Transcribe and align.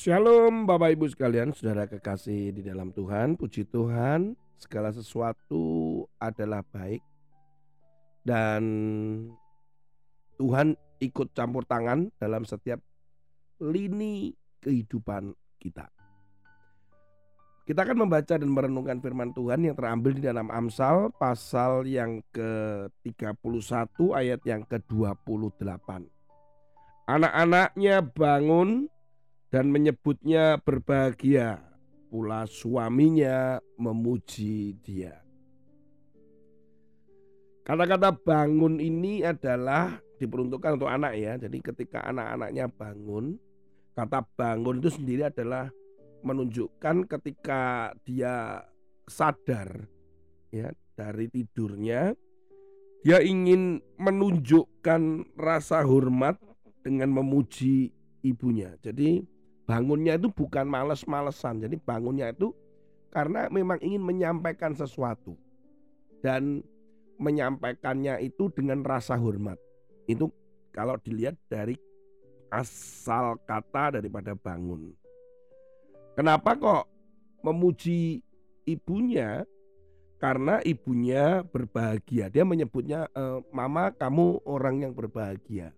Shalom 0.00 0.64
Bapak 0.64 0.96
Ibu 0.96 1.12
sekalian, 1.12 1.52
saudara 1.52 1.84
kekasih 1.84 2.56
di 2.56 2.64
dalam 2.64 2.88
Tuhan, 2.88 3.36
puji 3.36 3.68
Tuhan, 3.68 4.32
segala 4.56 4.96
sesuatu 4.96 6.08
adalah 6.16 6.64
baik 6.64 7.04
dan 8.24 8.64
Tuhan 10.40 10.72
ikut 11.04 11.36
campur 11.36 11.68
tangan 11.68 12.08
dalam 12.16 12.48
setiap 12.48 12.80
lini 13.60 14.32
kehidupan 14.64 15.36
kita. 15.60 15.92
Kita 17.68 17.84
akan 17.84 18.08
membaca 18.08 18.40
dan 18.40 18.48
merenungkan 18.48 19.04
firman 19.04 19.36
Tuhan 19.36 19.68
yang 19.68 19.76
terambil 19.76 20.16
di 20.16 20.24
dalam 20.24 20.48
Amsal 20.48 21.12
pasal 21.12 21.84
yang 21.84 22.24
ke-31 22.32 23.36
ayat 24.16 24.40
yang 24.48 24.64
ke-28. 24.64 26.08
Anak-anaknya 27.04 28.00
bangun 28.00 28.88
dan 29.50 29.68
menyebutnya 29.70 30.62
berbahagia, 30.62 31.58
pula 32.10 32.46
suaminya 32.46 33.58
memuji 33.78 34.78
dia. 34.82 35.18
Kata-kata 37.66 38.10
bangun 38.14 38.82
ini 38.82 39.22
adalah 39.22 39.98
diperuntukkan 40.18 40.74
untuk 40.80 40.90
anak 40.90 41.14
ya. 41.14 41.38
Jadi 41.38 41.62
ketika 41.62 42.02
anak-anaknya 42.02 42.66
bangun, 42.66 43.38
kata 43.94 44.26
bangun 44.34 44.82
itu 44.82 44.90
sendiri 44.90 45.30
adalah 45.30 45.70
menunjukkan 46.26 47.06
ketika 47.06 47.94
dia 48.02 48.64
sadar 49.06 49.88
ya 50.52 50.70
dari 50.92 51.26
tidurnya 51.32 52.12
dia 53.00 53.18
ingin 53.24 53.80
menunjukkan 53.96 55.32
rasa 55.40 55.80
hormat 55.80 56.36
dengan 56.84 57.08
memuji 57.08 57.96
ibunya. 58.20 58.76
Jadi 58.84 59.24
bangunnya 59.70 60.18
itu 60.18 60.26
bukan 60.34 60.66
males-malesan. 60.66 61.62
Jadi 61.62 61.78
bangunnya 61.78 62.34
itu 62.34 62.50
karena 63.14 63.46
memang 63.46 63.78
ingin 63.78 64.02
menyampaikan 64.02 64.74
sesuatu 64.74 65.38
dan 66.26 66.66
menyampaikannya 67.22 68.18
itu 68.26 68.50
dengan 68.50 68.82
rasa 68.82 69.14
hormat. 69.14 69.54
Itu 70.10 70.34
kalau 70.74 70.98
dilihat 70.98 71.38
dari 71.46 71.78
asal 72.50 73.38
kata 73.46 74.02
daripada 74.02 74.34
bangun. 74.34 74.90
Kenapa 76.18 76.58
kok 76.58 76.90
memuji 77.46 78.26
ibunya? 78.66 79.46
Karena 80.20 80.60
ibunya 80.66 81.40
berbahagia. 81.46 82.28
Dia 82.28 82.44
menyebutnya 82.44 83.08
e, 83.16 83.40
mama 83.56 83.88
kamu 83.88 84.44
orang 84.44 84.84
yang 84.84 84.92
berbahagia. 84.92 85.72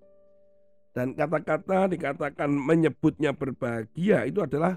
Dan 0.93 1.17
kata-kata 1.17 1.89
dikatakan 1.89 2.53
menyebutnya 2.53 3.33
berbahagia 3.33 4.29
itu 4.29 4.45
adalah 4.45 4.77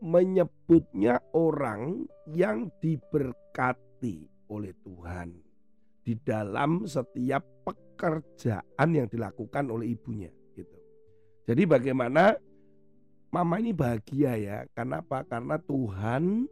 menyebutnya 0.00 1.20
orang 1.36 2.08
yang 2.32 2.72
diberkati 2.80 4.26
oleh 4.48 4.72
Tuhan 4.80 5.28
di 6.02 6.18
dalam 6.18 6.88
setiap 6.88 7.44
pekerjaan 7.62 8.88
yang 8.90 9.06
dilakukan 9.06 9.70
oleh 9.70 9.94
ibunya 9.94 10.32
gitu. 10.56 10.78
Jadi 11.46 11.62
bagaimana 11.68 12.34
mama 13.30 13.54
ini 13.60 13.70
bahagia 13.70 14.34
ya. 14.40 14.58
Kenapa? 14.74 15.22
Karena 15.28 15.60
Tuhan 15.60 16.48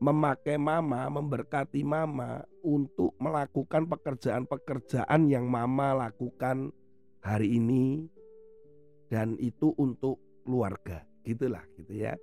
memakai 0.00 0.56
mama, 0.56 1.08
memberkati 1.12 1.84
mama 1.84 2.44
untuk 2.64 3.12
melakukan 3.20 3.84
pekerjaan-pekerjaan 3.88 5.28
yang 5.28 5.44
mama 5.48 6.08
lakukan 6.08 6.72
hari 7.20 7.56
ini 7.56 8.08
dan 9.08 9.36
itu 9.40 9.72
untuk 9.76 10.20
keluarga. 10.44 11.04
Gitulah 11.24 11.62
gitu 11.76 11.92
ya. 11.94 12.16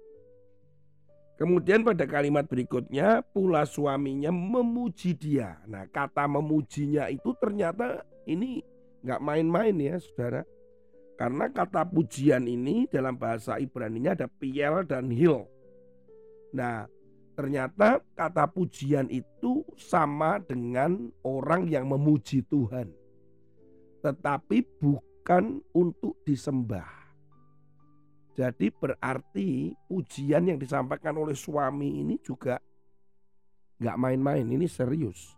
Kemudian 1.38 1.86
pada 1.86 2.10
kalimat 2.10 2.50
berikutnya 2.50 3.22
pula 3.22 3.62
suaminya 3.70 4.34
memuji 4.34 5.14
dia. 5.14 5.62
Nah 5.70 5.86
kata 5.86 6.26
memujinya 6.26 7.14
itu 7.14 7.30
ternyata 7.38 8.02
ini 8.26 8.66
nggak 9.06 9.22
main-main 9.22 9.78
ya 9.78 10.02
saudara. 10.02 10.42
Karena 11.18 11.50
kata 11.50 11.82
pujian 11.82 12.46
ini 12.46 12.86
dalam 12.86 13.18
bahasa 13.18 13.58
Ibrani-nya 13.58 14.14
ada 14.14 14.30
piel 14.30 14.86
dan 14.86 15.10
hil. 15.10 15.50
Nah, 16.54 16.86
ternyata 17.34 18.06
kata 18.14 18.46
pujian 18.46 19.10
itu 19.10 19.66
sama 19.74 20.38
dengan 20.38 21.10
orang 21.26 21.66
yang 21.74 21.90
memuji 21.90 22.46
Tuhan. 22.46 22.94
Tetapi 24.02 24.58
bukan 24.80 25.62
untuk 25.74 26.22
disembah. 26.24 26.88
Jadi 28.38 28.70
berarti 28.70 29.74
pujian 29.90 30.54
yang 30.54 30.62
disampaikan 30.62 31.18
oleh 31.18 31.34
suami 31.34 32.06
ini 32.06 32.22
juga 32.22 32.62
nggak 33.82 33.98
main-main, 33.98 34.46
ini 34.46 34.70
serius. 34.70 35.34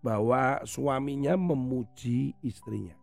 Bahwa 0.00 0.64
suaminya 0.64 1.36
memuji 1.36 2.32
istrinya. 2.40 2.96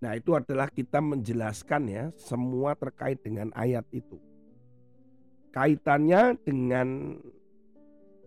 Nah, 0.00 0.16
itu 0.16 0.32
adalah 0.32 0.66
kita 0.72 0.98
menjelaskan 0.98 1.82
ya 1.86 2.04
semua 2.16 2.72
terkait 2.74 3.20
dengan 3.22 3.52
ayat 3.52 3.84
itu. 3.92 4.16
Kaitannya 5.52 6.40
dengan 6.40 7.20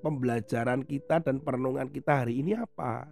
pembelajaran 0.05 0.85
kita 0.85 1.23
dan 1.23 1.41
perenungan 1.41 1.89
kita 1.89 2.21
hari 2.23 2.45
ini 2.45 2.53
apa? 2.53 3.09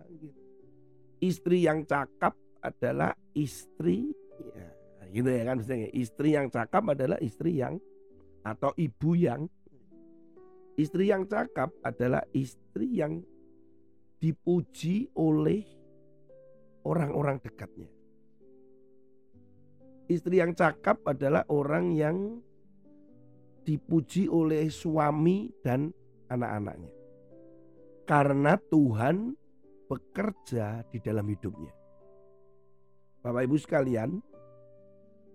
Istri 1.22 1.70
yang 1.70 1.86
cakap 1.86 2.34
adalah 2.62 3.14
istri 3.38 4.10
ya, 4.54 4.70
gitu 5.10 5.30
ya 5.30 5.44
kan 5.46 5.62
misalnya 5.62 5.90
istri 5.94 6.30
yang 6.34 6.48
cakap 6.50 6.84
adalah 6.90 7.18
istri 7.22 7.58
yang 7.58 7.78
atau 8.42 8.74
ibu 8.78 9.14
yang 9.14 9.46
istri 10.78 11.14
yang 11.14 11.30
cakap 11.30 11.70
adalah 11.86 12.26
istri 12.34 13.02
yang 13.02 13.22
dipuji 14.22 15.10
oleh 15.18 15.66
orang-orang 16.86 17.42
dekatnya. 17.42 17.90
Istri 20.10 20.44
yang 20.44 20.54
cakap 20.54 21.02
adalah 21.08 21.46
orang 21.50 21.94
yang 21.96 22.18
dipuji 23.66 24.30
oleh 24.30 24.70
suami 24.70 25.50
dan 25.62 25.90
anak-anaknya. 26.30 26.92
Karena 28.06 28.58
Tuhan 28.58 29.38
bekerja 29.92 30.88
di 30.88 31.04
dalam 31.04 31.28
hidupnya. 31.28 31.76
Bapak 33.20 33.44
Ibu 33.44 33.58
sekalian, 33.60 34.24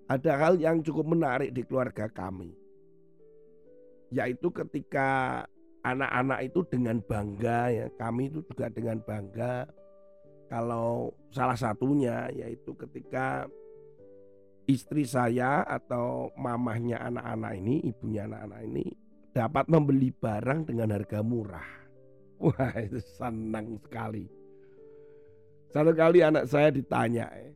ada 0.08 0.32
hal 0.40 0.56
yang 0.56 0.80
cukup 0.80 1.12
menarik 1.12 1.52
di 1.52 1.60
keluarga 1.60 2.08
kami. 2.08 2.56
Yaitu 4.08 4.48
ketika 4.48 5.42
anak-anak 5.84 6.48
itu 6.48 6.64
dengan 6.72 7.04
bangga 7.04 7.68
ya, 7.68 7.86
kami 8.00 8.32
itu 8.32 8.40
juga 8.48 8.72
dengan 8.72 9.04
bangga 9.04 9.68
kalau 10.48 11.12
salah 11.34 11.58
satunya 11.58 12.30
yaitu 12.32 12.72
ketika 12.78 13.50
istri 14.70 15.04
saya 15.04 15.62
atau 15.66 16.30
mamahnya 16.38 17.02
anak-anak 17.02 17.52
ini, 17.60 17.74
ibunya 17.92 18.24
anak-anak 18.24 18.60
ini 18.66 18.86
dapat 19.36 19.68
membeli 19.68 20.10
barang 20.16 20.64
dengan 20.64 20.96
harga 20.96 21.20
murah. 21.20 21.70
Wah 22.40 22.72
senang 23.18 23.76
sekali. 23.84 24.45
Satu 25.70 25.92
kali 25.92 26.22
anak 26.22 26.46
saya 26.46 26.70
ditanya 26.70 27.26
eh, 27.34 27.52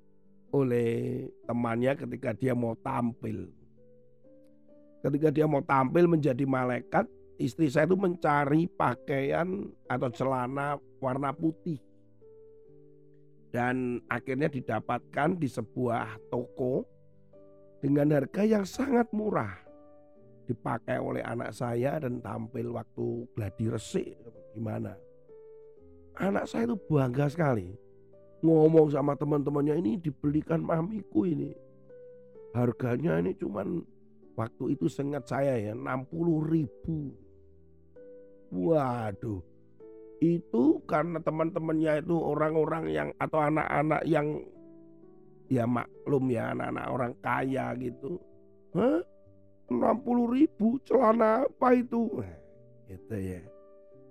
oleh 0.51 1.27
temannya 1.47 1.95
ketika 1.95 2.31
dia 2.35 2.53
mau 2.55 2.75
tampil. 2.79 3.51
Ketika 5.01 5.33
dia 5.33 5.47
mau 5.49 5.65
tampil 5.65 6.05
menjadi 6.05 6.45
malaikat, 6.45 7.09
istri 7.41 7.73
saya 7.73 7.89
itu 7.89 7.97
mencari 7.97 8.69
pakaian 8.69 9.65
atau 9.89 10.09
celana 10.13 10.77
warna 11.01 11.33
putih. 11.33 11.81
Dan 13.51 13.99
akhirnya 14.07 14.47
didapatkan 14.47 15.41
di 15.41 15.49
sebuah 15.49 16.31
toko 16.31 16.87
dengan 17.81 18.13
harga 18.13 18.45
yang 18.45 18.69
sangat 18.69 19.09
murah 19.11 19.71
dipakai 20.45 20.99
oleh 20.99 21.23
anak 21.23 21.55
saya 21.55 21.97
dan 22.03 22.19
tampil 22.19 22.75
waktu 22.75 23.25
gladi 23.39 23.67
resik 23.71 24.19
gimana 24.53 24.99
anak 26.19 26.45
saya 26.51 26.67
itu 26.67 26.77
bangga 26.91 27.31
sekali 27.31 27.79
ngomong 28.41 28.89
sama 28.93 29.17
teman-temannya 29.17 29.81
ini 29.81 29.93
dibelikan 30.01 30.65
mamiku 30.65 31.29
ini 31.29 31.53
harganya 32.57 33.21
ini 33.21 33.37
cuman 33.37 33.85
waktu 34.35 34.75
itu 34.75 34.89
sengat 34.89 35.29
saya 35.29 35.57
ya 35.61 35.73
60 35.77 36.09
ribu 36.49 37.15
waduh 38.51 39.45
itu 40.21 40.85
karena 40.85 41.17
teman-temannya 41.25 42.05
itu 42.05 42.13
orang-orang 42.13 42.85
yang 42.93 43.09
atau 43.17 43.41
anak-anak 43.41 44.05
yang 44.05 44.45
ya 45.49 45.65
maklum 45.65 46.29
ya 46.31 46.53
anak-anak 46.55 46.87
orang 46.87 47.13
kaya 47.25 47.67
gitu. 47.81 48.21
Hah? 48.77 49.01
60 49.73 50.37
ribu 50.37 50.77
celana 50.85 51.49
apa 51.49 51.69
itu? 51.75 52.21
Gitu 52.87 53.17
ya. 53.17 53.41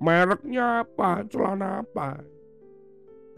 Mereknya 0.02 0.84
apa? 0.84 1.24
Celana 1.30 1.86
apa? 1.86 2.20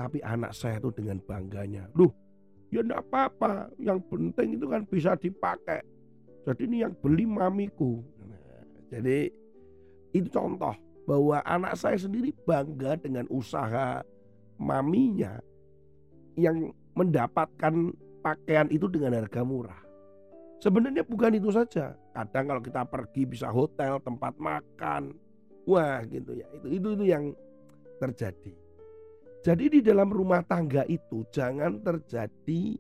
Tapi 0.02 0.18
anak 0.26 0.58
saya 0.58 0.82
tuh 0.82 0.90
dengan 0.90 1.22
bangganya. 1.22 1.86
Duh, 1.94 2.10
ya 2.74 2.82
enggak 2.82 3.06
apa-apa. 3.06 3.70
Yang 3.78 4.02
penting 4.10 4.58
itu 4.58 4.66
kan 4.66 4.82
bisa 4.90 5.14
dipakai. 5.14 5.86
Jadi 6.42 6.66
ini 6.66 6.82
yang 6.82 6.98
beli 6.98 7.30
mamiku. 7.30 8.02
Jadi 8.90 9.30
itu 10.12 10.28
contoh 10.34 10.74
bahwa 11.06 11.38
anak 11.46 11.78
saya 11.78 12.02
sendiri 12.02 12.34
bangga 12.50 12.98
dengan 12.98 13.30
usaha 13.30 14.02
maminya 14.58 15.38
yang 16.34 16.74
mendapatkan 16.98 17.94
pakaian 18.26 18.68
itu 18.74 18.90
dengan 18.90 19.22
harga 19.22 19.46
murah. 19.46 19.82
Sebenarnya 20.62 21.02
bukan 21.06 21.38
itu 21.38 21.50
saja. 21.50 21.98
Kadang 22.14 22.54
kalau 22.54 22.62
kita 22.62 22.82
pergi 22.86 23.26
bisa 23.26 23.50
hotel, 23.50 23.98
tempat 24.02 24.38
makan, 24.38 25.14
wah 25.66 26.02
gitu 26.06 26.38
ya. 26.38 26.46
Itu 26.58 26.68
itu 26.70 26.88
itu 26.98 27.06
yang 27.06 27.34
terjadi. 27.98 28.61
Jadi 29.42 29.74
di 29.74 29.80
dalam 29.82 30.14
rumah 30.14 30.46
tangga 30.46 30.86
itu 30.86 31.26
jangan 31.34 31.82
terjadi 31.82 32.78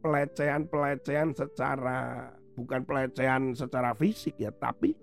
pelecehan-pelecehan 0.00 1.36
secara 1.36 2.32
bukan 2.56 2.80
pelecehan 2.88 3.52
secara 3.52 3.92
fisik 3.92 4.40
ya, 4.40 4.48
tapi 4.56 4.96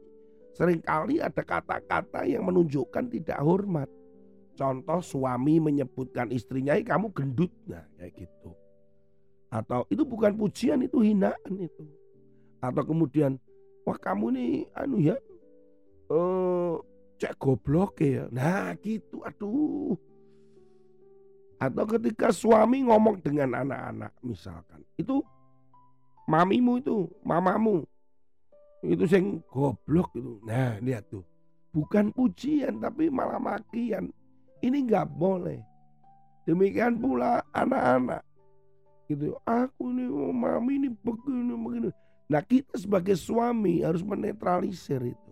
sering 0.57 0.81
kali 0.81 1.21
ada 1.21 1.45
kata-kata 1.45 2.25
yang 2.25 2.49
menunjukkan 2.49 3.05
tidak 3.05 3.37
hormat. 3.37 3.85
Contoh 4.57 4.97
suami 5.05 5.61
menyebutkan 5.61 6.33
istrinya, 6.33 6.73
kamu 6.73 7.13
gendut, 7.13 7.53
nah 7.69 7.85
kayak 8.01 8.25
gitu. 8.25 8.57
Atau 9.53 9.85
itu 9.93 10.01
bukan 10.01 10.33
pujian, 10.33 10.81
itu 10.81 11.05
hinaan 11.05 11.53
itu. 11.53 11.85
Atau 12.57 12.81
kemudian, 12.81 13.37
wah 13.85 13.97
kamu 13.97 14.25
nih 14.33 14.51
anu 14.73 14.97
ya, 14.97 15.17
eh, 16.09 16.73
cek 17.21 17.37
goblok 17.37 18.01
ya. 18.01 18.25
Nah 18.33 18.73
gitu, 18.81 19.21
aduh 19.21 20.12
atau 21.63 21.87
ketika 21.87 22.27
suami 22.35 22.83
ngomong 22.83 23.23
dengan 23.23 23.63
anak-anak 23.63 24.11
misalkan. 24.19 24.83
Itu 24.99 25.23
mamimu 26.27 26.83
itu, 26.83 27.07
mamamu. 27.23 27.87
Itu 28.83 29.07
yang 29.07 29.39
goblok 29.47 30.11
itu. 30.11 30.43
Nah, 30.43 30.75
lihat 30.83 31.07
tuh. 31.07 31.23
Bukan 31.71 32.11
pujian 32.11 32.83
tapi 32.83 33.07
malah 33.07 33.39
makian. 33.39 34.11
Ini 34.59 34.77
nggak 34.83 35.07
boleh. 35.15 35.63
Demikian 36.43 36.99
pula 36.99 37.39
anak-anak. 37.55 38.21
Gitu. 39.07 39.31
Aku 39.47 39.87
ini 39.95 40.11
oh, 40.11 40.35
mami 40.35 40.83
ini 40.83 40.89
begini 40.91 41.55
begini. 41.55 41.89
Nah, 42.27 42.43
kita 42.43 42.75
sebagai 42.75 43.15
suami 43.15 43.79
harus 43.79 44.03
menetralisir 44.03 44.99
itu. 44.99 45.31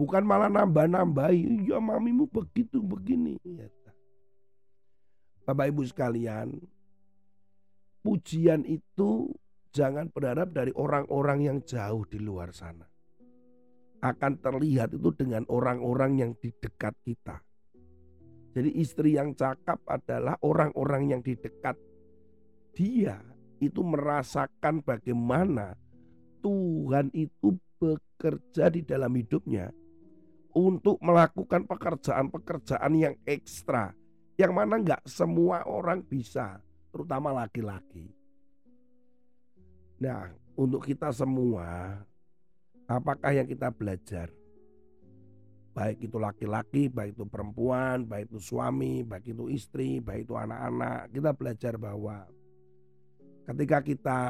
Bukan 0.00 0.24
malah 0.24 0.48
nambah-nambahi. 0.48 1.68
Ya 1.68 1.78
mamimu 1.78 2.24
begitu 2.32 2.80
begini. 2.80 3.36
Ya. 3.44 3.68
Bapak 5.44 5.68
Ibu 5.68 5.84
sekalian, 5.84 6.56
pujian 8.00 8.64
itu 8.64 9.28
jangan 9.76 10.08
berharap 10.08 10.56
dari 10.56 10.72
orang-orang 10.72 11.44
yang 11.44 11.58
jauh 11.60 12.08
di 12.08 12.16
luar 12.16 12.56
sana. 12.56 12.88
Akan 14.00 14.40
terlihat 14.40 14.96
itu 14.96 15.12
dengan 15.12 15.44
orang-orang 15.52 16.16
yang 16.16 16.32
di 16.40 16.48
dekat 16.48 16.96
kita. 17.04 17.44
Jadi 18.56 18.70
istri 18.80 19.20
yang 19.20 19.36
cakap 19.36 19.84
adalah 19.84 20.40
orang-orang 20.40 21.12
yang 21.12 21.20
di 21.20 21.36
dekat 21.36 21.76
dia 22.72 23.20
itu 23.60 23.84
merasakan 23.84 24.80
bagaimana 24.80 25.76
Tuhan 26.40 27.12
itu 27.12 27.56
bekerja 27.76 28.72
di 28.72 28.80
dalam 28.80 29.12
hidupnya 29.12 29.68
untuk 30.54 31.02
melakukan 31.04 31.66
pekerjaan-pekerjaan 31.66 32.92
yang 32.94 33.14
ekstra 33.26 33.90
yang 34.34 34.52
mana 34.54 34.82
nggak 34.82 35.02
semua 35.06 35.62
orang 35.66 36.02
bisa, 36.02 36.58
terutama 36.90 37.30
laki-laki. 37.30 38.10
Nah, 40.02 40.30
untuk 40.58 40.82
kita 40.82 41.14
semua, 41.14 42.02
apakah 42.90 43.30
yang 43.30 43.46
kita 43.46 43.70
belajar? 43.70 44.30
Baik 45.74 46.06
itu 46.06 46.16
laki-laki, 46.22 46.86
baik 46.86 47.18
itu 47.18 47.26
perempuan, 47.26 48.06
baik 48.06 48.30
itu 48.30 48.38
suami, 48.38 49.02
baik 49.02 49.34
itu 49.34 49.50
istri, 49.50 49.98
baik 49.98 50.30
itu 50.30 50.34
anak-anak, 50.38 51.10
kita 51.10 51.30
belajar 51.34 51.74
bahwa 51.74 52.26
ketika 53.50 53.78
kita 53.82 54.20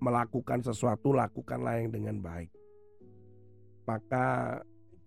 melakukan 0.00 0.60
sesuatu, 0.64 1.12
lakukanlah 1.12 1.80
yang 1.80 1.92
dengan 1.92 2.16
baik. 2.20 2.52
Maka 3.84 4.60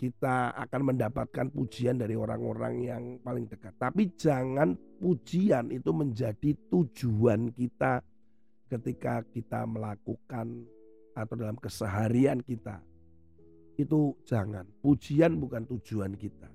kita 0.03 0.51
akan 0.67 0.91
mendapatkan 0.91 1.47
pujian 1.47 1.95
dari 1.95 2.19
orang-orang 2.19 2.75
yang 2.83 3.03
paling 3.23 3.47
dekat. 3.47 3.71
Tapi 3.79 4.11
jangan 4.19 4.75
pujian 4.99 5.71
itu 5.71 5.95
menjadi 5.95 6.51
tujuan 6.67 7.55
kita 7.55 8.03
ketika 8.67 9.23
kita 9.31 9.63
melakukan 9.63 10.67
atau 11.15 11.35
dalam 11.39 11.55
keseharian 11.55 12.43
kita. 12.43 12.83
Itu 13.79 14.19
jangan. 14.27 14.67
Pujian 14.83 15.39
bukan 15.39 15.71
tujuan 15.71 16.19
kita. 16.19 16.51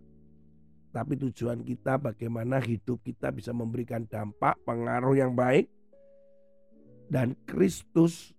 Tapi 0.92 1.16
tujuan 1.16 1.64
kita 1.64 1.96
bagaimana 1.96 2.60
hidup 2.60 3.00
kita 3.00 3.32
bisa 3.32 3.56
memberikan 3.56 4.04
dampak, 4.04 4.60
pengaruh 4.68 5.16
yang 5.16 5.32
baik. 5.32 5.72
Dan 7.08 7.32
Kristus 7.48 8.36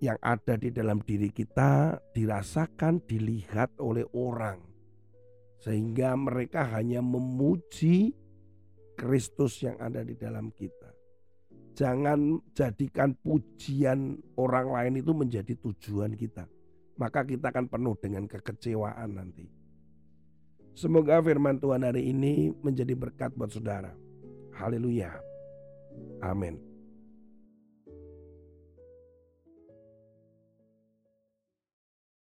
yang 0.00 0.16
ada 0.24 0.56
di 0.56 0.72
dalam 0.72 1.04
diri 1.04 1.28
kita 1.28 2.00
dirasakan, 2.16 3.04
dilihat 3.04 3.76
oleh 3.76 4.08
orang, 4.16 4.64
sehingga 5.60 6.16
mereka 6.16 6.64
hanya 6.72 7.04
memuji 7.04 8.16
Kristus 8.96 9.60
yang 9.60 9.76
ada 9.76 10.00
di 10.00 10.16
dalam 10.16 10.48
kita. 10.56 10.88
Jangan 11.76 12.40
jadikan 12.56 13.16
pujian 13.20 14.20
orang 14.40 14.72
lain 14.72 14.94
itu 15.04 15.12
menjadi 15.12 15.52
tujuan 15.60 16.16
kita, 16.16 16.48
maka 16.96 17.24
kita 17.24 17.52
akan 17.52 17.68
penuh 17.68 17.96
dengan 18.00 18.24
kekecewaan 18.24 19.20
nanti. 19.20 19.48
Semoga 20.72 21.20
firman 21.20 21.60
Tuhan 21.60 21.84
hari 21.84 22.08
ini 22.08 22.56
menjadi 22.64 22.96
berkat 22.96 23.36
buat 23.36 23.52
saudara. 23.52 23.92
Haleluya. 24.56 25.12
Amin. 26.24 26.69